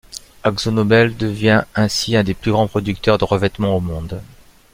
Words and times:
Akzo 0.43 0.71
Nobel 0.71 1.15
devient 1.15 1.63
ainsi 1.75 2.15
un 2.15 2.23
des 2.23 2.33
plus 2.33 2.51
grands 2.51 2.67
producteurs 2.67 3.19
de 3.19 3.23
revêtements 3.23 3.77
au 3.77 3.81
monde. 3.81 4.19